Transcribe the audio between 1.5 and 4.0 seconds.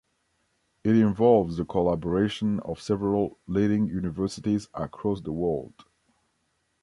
the collaboration of several leading